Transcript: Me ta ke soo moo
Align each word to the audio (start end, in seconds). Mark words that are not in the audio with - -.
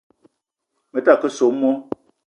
Me 0.91 0.99
ta 1.05 1.13
ke 1.21 1.29
soo 1.37 1.53
moo 1.59 1.77